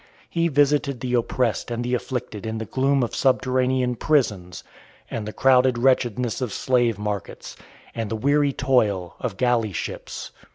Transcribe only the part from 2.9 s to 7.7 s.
of subterranean prisons, and the crowded wretchedness of slave markets,